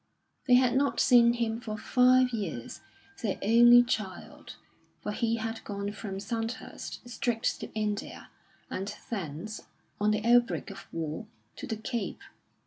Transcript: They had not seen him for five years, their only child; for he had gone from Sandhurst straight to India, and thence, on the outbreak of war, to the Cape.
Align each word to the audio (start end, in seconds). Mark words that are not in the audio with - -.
They 0.47 0.55
had 0.55 0.75
not 0.75 0.99
seen 0.99 1.33
him 1.33 1.61
for 1.61 1.77
five 1.77 2.31
years, 2.33 2.81
their 3.21 3.37
only 3.43 3.83
child; 3.83 4.55
for 5.03 5.11
he 5.11 5.35
had 5.35 5.63
gone 5.63 5.91
from 5.91 6.19
Sandhurst 6.19 7.07
straight 7.07 7.43
to 7.59 7.71
India, 7.75 8.31
and 8.67 8.95
thence, 9.11 9.67
on 9.99 10.09
the 10.09 10.25
outbreak 10.25 10.71
of 10.71 10.87
war, 10.91 11.27
to 11.55 11.67
the 11.67 11.77
Cape. 11.77 12.23